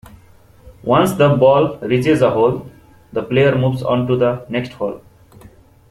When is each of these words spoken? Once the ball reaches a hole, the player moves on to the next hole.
Once 0.81 1.11
the 1.11 1.29
ball 1.35 1.77
reaches 1.77 2.23
a 2.23 2.31
hole, 2.31 2.67
the 3.13 3.21
player 3.21 3.55
moves 3.55 3.83
on 3.83 4.07
to 4.07 4.15
the 4.17 4.43
next 4.49 4.71
hole. 4.73 4.99